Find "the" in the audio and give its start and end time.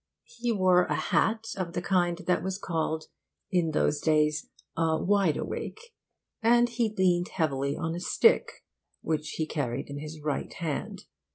1.73-1.81